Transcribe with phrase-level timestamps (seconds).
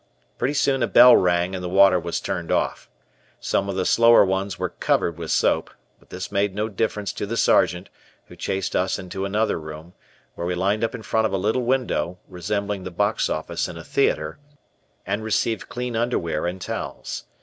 [0.39, 2.89] Pretty soon a bell rang and the water was turned off.
[3.39, 7.27] Some of the slower ones were covered with soap, but this made no difference to
[7.27, 7.87] the Sergeant,
[8.25, 9.93] who chased us into another room,
[10.33, 13.77] where we lined up in front of a little window, resembling the box office in
[13.77, 14.39] a theater,
[15.05, 17.25] and received clean underwear and towels.